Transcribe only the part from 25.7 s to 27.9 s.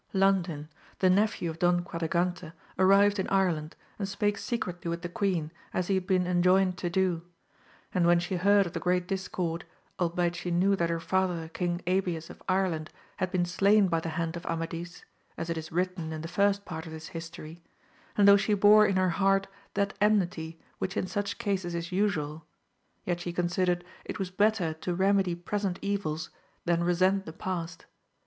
evils then resent the past.